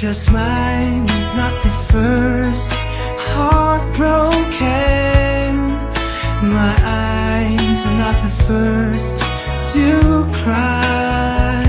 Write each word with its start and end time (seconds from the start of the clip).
Cause 0.00 0.30
mine 0.30 1.10
is 1.10 1.34
not 1.34 1.62
the 1.62 1.68
first. 1.92 2.72
Heartbroken 3.34 4.48
My 6.48 6.74
eyes 6.82 7.84
are 7.84 7.98
not 7.98 8.16
the 8.24 8.30
first 8.48 9.18
to 9.74 10.24
cry. 10.42 11.66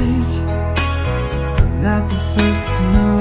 I'm 1.59 1.81
not 1.81 2.09
the 2.09 2.21
first 2.33 2.67
to 2.75 2.81
know. 2.95 3.19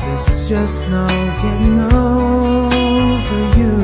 There's 0.00 0.48
just 0.48 0.88
no 0.88 1.06
getting 1.42 1.78
over 1.78 3.40
you. 3.60 3.76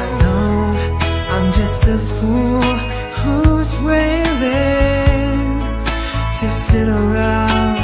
I 0.00 0.02
know 0.22 0.48
I'm 1.34 1.52
just 1.52 1.86
a 1.88 1.98
fool 1.98 2.91
to 6.42 6.50
sit 6.50 6.88
around 6.88 7.78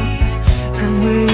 and 0.80 1.05
wait 1.05 1.28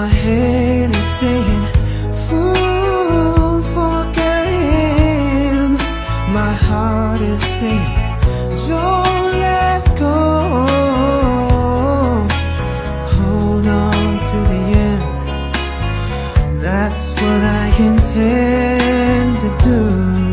my 0.00 0.06
head 0.06 0.88
is 1.00 1.08
saying 1.20 1.64
Fool 2.26 3.60
for 3.74 3.98
him 4.18 5.72
My 6.40 6.52
heart 6.66 7.20
is 7.20 7.42
saying 7.58 7.94
Don't 8.70 9.26
let 9.46 9.82
go. 10.04 10.18
Hold 13.14 13.66
on 13.66 14.08
to 14.28 14.38
the 14.52 14.64
end. 14.88 15.04
That's 16.62 17.04
what 17.20 17.42
I 17.60 17.66
intend 17.88 19.30
to 19.42 19.48
do. 19.64 20.29